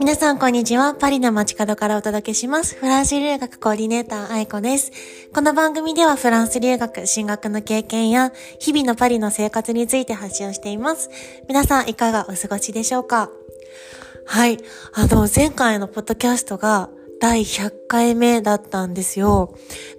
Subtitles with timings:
[0.00, 0.94] 皆さんこんにちは。
[0.94, 2.76] パリの街角からお届けします。
[2.76, 4.90] フランス留学コーディネーター愛子です。
[5.34, 11.10] この番組ではフランス留学、進学の経験や日々のパリの生活について発信をしています。
[11.46, 13.30] 皆さんいかがお過ごしでしょうか？
[14.24, 14.58] はい。
[14.94, 16.88] あの、前回のポッドキャストが
[17.20, 19.54] 第100回目だったんですよ。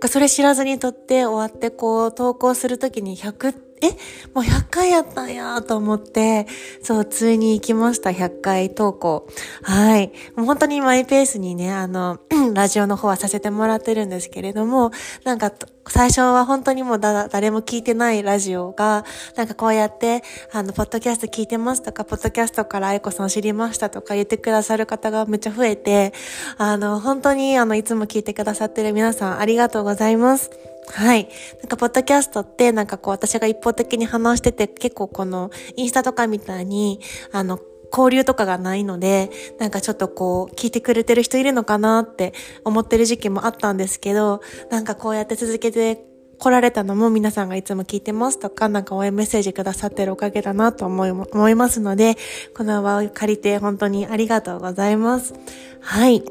[0.07, 3.91] それ知らずに撮って終わってこう投稿するときに100ってえ
[4.33, 6.47] もう100回やったんやと思って、
[6.83, 9.27] そう、ついに行きました、100回投稿。
[9.63, 10.11] はい。
[10.35, 12.19] もう本当にマイペースにね、あの、
[12.53, 14.91] ラジオの方はさせてもらってるんですけれども、
[15.23, 15.51] なんか、
[15.87, 26.13] 最初は本当にもうだ、誰も聞いてないラジオが、なんかこうやって、あの、ポッドキャスト聞いてますとか、ポッドキャストから愛子さん知りましたとか言ってくださる方がめっちゃ増えて、
[26.57, 30.51] あの、本当に、あの、いつも聞いてくださってる皆さんありがとうございます。
[30.91, 31.29] はい。
[31.59, 36.99] なんか、ポッドキャストって、なんかこう、私が一方的に話してて、結構この、インスタとかみたいに、
[37.31, 37.59] あの、
[37.91, 46.03] 交流とかがないので、なんかちょっとこう、聞いてくれてる人いるのかなって思ってる時期もあったんですけど、なんかこうやって続けて
[46.39, 52.15] 来られたのも皆さんがいつも聞いてますとか、なんか応援メッセージくださってるおかげだなと思い、思いますので、
[52.55, 55.33] この場を借りて本当にありがとうございます。
[55.81, 56.23] はい。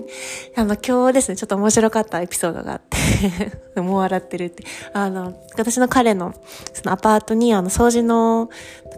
[0.56, 2.96] あの、今日ですね、ちょっと面白かったエピソードがあって
[3.82, 4.64] もう笑ってるって。
[4.92, 6.34] あの、私の彼の、
[6.72, 8.48] そのアパートに、あの、掃除の、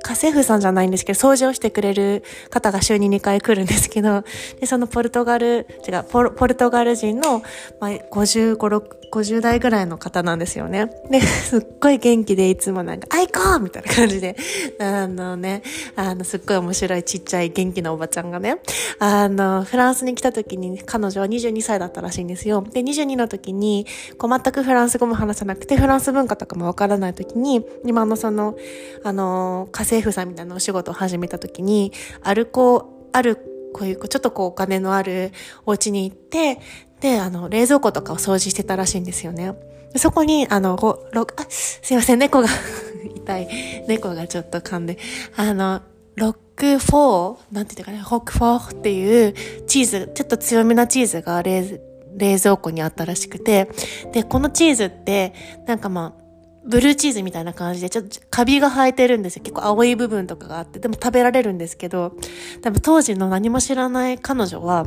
[0.02, 4.22] 家政婦さんじゃないんですけど、掃除をしてくれる方が週に2回来るんですけど、
[4.60, 7.42] で、そのポルトガル、違う、ポルポルトガル人の、
[7.80, 10.90] まあ、55、6、50代ぐらいの方なんですよね。
[11.10, 14.36] で、すっごい元気でいつもなんか、アイコーみたいな感じで、
[14.78, 15.62] あのね、
[15.96, 18.58] あの、すっごい面白いちっちゃい元気なおばちゃんがね、
[18.98, 22.62] あの、フランスに来た時に彼女は22歳だったらしいんですよ。
[22.62, 23.86] で、22の時に、
[24.18, 28.54] こう全くフランス語も話さなくて、フランス文化とかもわからない時に、今のその、
[29.02, 31.90] あの、家政婦さんみたいなお仕事を始めた時に、
[32.22, 33.36] ある子、ある
[33.72, 35.32] こういう、ちょっとこうお金のある
[35.64, 36.60] お家に行って、
[37.00, 39.54] で、あの、冷蔵庫とかを掃除してたらしいんですよね。
[39.96, 42.48] そこに、あの、5、6、あ、すいません、猫が
[43.16, 43.48] 痛い。
[43.88, 44.98] 猫がちょっと噛んで、
[45.34, 45.80] あの、
[46.16, 49.34] ロックフォー、なんて言うかね、ホックフォーっていう
[49.66, 51.80] チーズ、ちょっと強めなチーズが冷
[52.16, 53.68] 冷蔵庫にあったらしくて、
[54.12, 55.34] で、このチーズって、
[55.66, 56.24] なんかまあ、
[56.66, 59.42] ブルーチーズみたいな感じで、ちょっとカビが生えてるんですよ。
[59.42, 62.14] 結構青い部分とかがあって、でも食べられるんですけど、
[62.62, 64.86] 多分当時の何も知らない彼女は、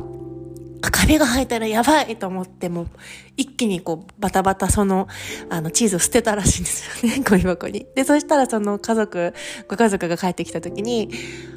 [0.80, 2.86] カビが生えたらやばいと思っても、
[3.36, 5.08] 一気にこう、バタバタその、
[5.48, 7.86] あの、チーズを捨てたらしいんですよね、 ゴミ箱に。
[7.94, 9.32] で、そしたらその家族、
[9.68, 11.10] ご家族が帰ってきた時に、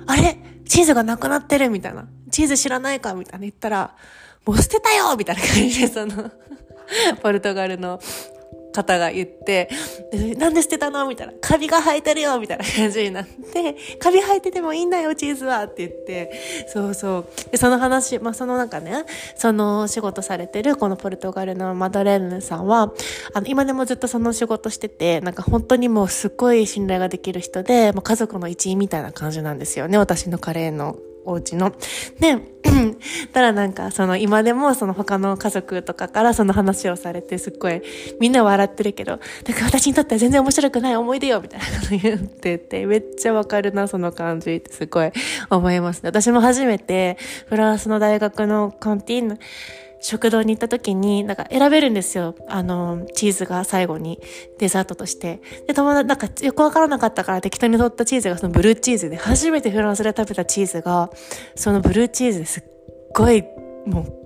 [0.07, 0.37] あれ？
[0.67, 2.07] チーズがなくなってるみたいな。
[2.31, 3.13] チーズ知らないか？
[3.13, 3.95] みたいな言ったら、
[4.45, 6.31] もう捨てたよみたいな感じで、その
[7.21, 7.99] ポルトガルの
[8.75, 9.69] 方が言って、
[10.37, 11.33] なんで捨てたのみたいな。
[11.39, 17.51] カビが生えてるよみたいな感じになって、カビ生えててもいいんだよ、チーズはって言って、そうそう。
[17.51, 19.05] で、その話、まあ、その中ね、
[19.35, 22.93] その仕事されてるこのポルトガルのマドレーヌさんは、
[23.33, 31.71] あの、今でもずっとその仕事してて、なんか本当にもうすっごい信頼ができる人で、もう家族の一員みたいな感じなんですよね、私のカレーのお家の。
[32.19, 32.37] で、
[33.33, 37.81] たらなんか、その今でもその他の家族とかからその話をされてすっごい
[38.19, 45.11] みんな笑ってるけど、だか私にとっては全然面白くない思い出よみたいなこと言ってて、めっちゃわかるな、その感じってすごい
[45.49, 46.09] 思いますね。
[46.09, 49.39] 私も初めてフランスの大学のカンティーン
[49.99, 52.35] 食堂に行った時に、なんか選べるんですよ。
[52.47, 54.19] あの、チーズが最後に
[54.59, 55.41] デザートとして。
[55.67, 61.09] で、友達、なんかよくわからなかったから適当に取ったチーズがそのブルーチーズで、初めてフランスで食べたチーズが、
[61.55, 62.63] そのブルーチーズですっ
[63.13, 63.43] ごい、
[63.85, 64.24] もう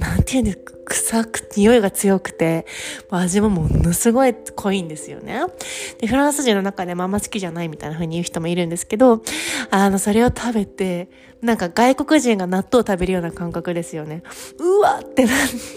[0.00, 2.64] なんていうんですか、臭く、匂いが強くて、
[3.10, 5.42] 味もものすごい濃いんですよね。
[5.98, 9.22] で、フランス人の中でもあんま好きじゃないみたいな風に言う人もいるんですけど、
[9.70, 11.10] あの、それを食べて、
[11.42, 14.22] なんか外国人が納豆を食べるような感覚ですよね。
[14.58, 15.34] うわってなっ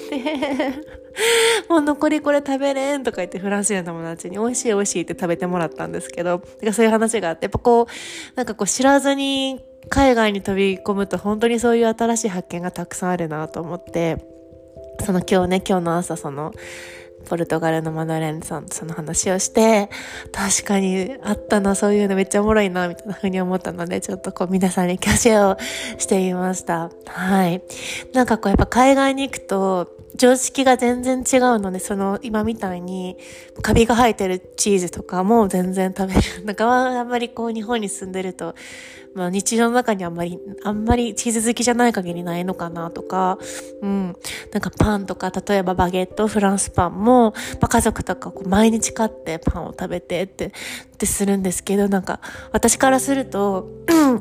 [0.10, 0.74] て、
[1.68, 7.86] もう残りこれ食べれんとか言ってフランス人の友達に美味しい美味しいって食べてもらったんですけど、かそういう話があって、やっぱこう、
[8.36, 14.26] なんかこう知らずに海外に飛び込むと本当にそういう新しい発見がたくさんあるなと思って、
[15.06, 16.52] その今日ね、今日の朝その、
[17.26, 19.90] ポルトガルのマドレーヌさんとその話をして、
[20.32, 25.58] 確かにあったな、そういうのめっちゃおもろいな、みたいな風に思ったので、ちょっとこう皆さんにキャシェを
[25.98, 26.92] してみました。
[27.06, 27.64] はい。
[28.14, 33.18] なんかこうやっぱ海外に行くと、常識が全然違うので、その、今みたいに、
[33.62, 36.22] カビが生えてるチーズとかも全然食べる。
[36.46, 38.56] なんか、あんまりこう、日本に住んでると、
[39.16, 43.38] まあ、日常の中にあんまり、あんまりチーズ好きじゃない限りないのかなとか、
[43.82, 44.16] うん。
[44.52, 50.52] なんかパンとか、例えばバゲット、フランスパンも、まあ、家族とかこう毎日買ってパンを食べてって、っ
[50.98, 52.20] てするんですけど、なんか、
[52.52, 53.68] 私からすると、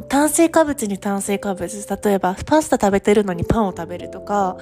[0.08, 4.56] 炭水化物に炭水化物、例えばパスタ食べてるのにパンを食べるとか、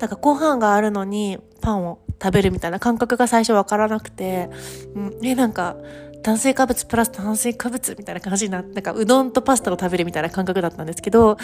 [0.00, 4.48] なんかご飯があるのにパンを食べるみたいな感覚が最初わからなくて、
[4.94, 5.76] うん、え、なんか、
[6.22, 11.36] 炭水化物プラス炭水化物みたいな感じになって、なんかうどんとパスタを食べるみたいな感覚だったんですけど、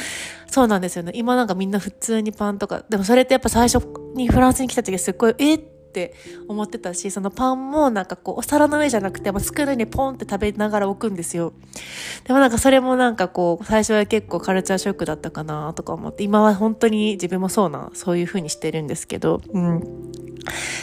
[0.48, 1.12] そうなんですよね。
[1.14, 3.84] 今なんかみんな普通にパンとか、でもそれってやっぱ最初
[4.14, 6.14] にフランスに来た時すっごい、えって
[6.46, 11.52] 思ってたし、そのパンもなんかこう、お皿の上じゃなくて、もう机の上にポンって食べながら置くんですよ。
[12.24, 20.12] でもなんかそれもなんかこう、最初は結構カルチャーショックだったかなとか思って、今は本当に自分もそうな、そういう風にしてるんですけど、うん。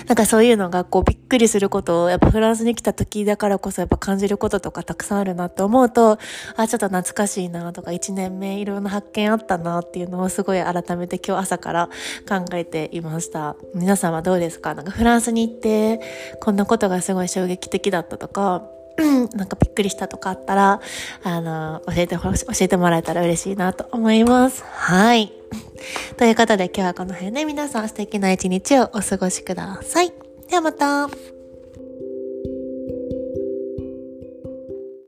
[0.08, 6.20] なんかそういうのがこうびっくりすることをやっぱフランスに来た時だからこそやっぱ感じることとかたくさんあるなって思うと、
[6.56, 11.90] あ、ちょっと懐かしいなとか一年目いろんな発見あったなっていうのをすごい改めて今日朝から
[12.30, 13.56] 考えていました。
[13.74, 14.95] 皆さんはどうですかなんか？
[14.96, 16.00] フランスに行って
[16.42, 18.64] こんなことがすごい衝撃的だったとか、
[19.36, 20.82] なんかびっくりしたとかあったら、
[21.24, 24.64] あの、教えて教えてもらえたら嬉しいなと思います。
[24.64, 25.32] はい。
[26.18, 30.14] ということで今日はこの辺で皆さん素敵な一日をお過ごしください。
[30.50, 31.35] ではまた。